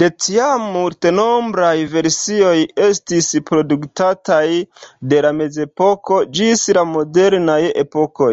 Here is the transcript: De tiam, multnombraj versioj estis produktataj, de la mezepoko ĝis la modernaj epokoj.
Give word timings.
De 0.00 0.06
tiam, 0.22 0.64
multnombraj 0.72 1.70
versioj 1.92 2.58
estis 2.86 3.28
produktataj, 3.50 4.40
de 5.12 5.22
la 5.28 5.30
mezepoko 5.38 6.20
ĝis 6.40 6.66
la 6.80 6.84
modernaj 6.90 7.56
epokoj. 7.84 8.30